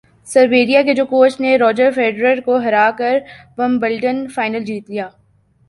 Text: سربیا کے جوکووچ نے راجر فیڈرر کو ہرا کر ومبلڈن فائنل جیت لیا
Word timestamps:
سربیا 0.27 0.81
کے 0.81 0.93
جوکووچ 0.93 1.39
نے 1.41 1.55
راجر 1.57 1.91
فیڈرر 1.95 2.39
کو 2.45 2.57
ہرا 2.57 2.89
کر 2.97 3.17
ومبلڈن 3.57 4.27
فائنل 4.35 4.63
جیت 4.65 4.89
لیا 4.89 5.09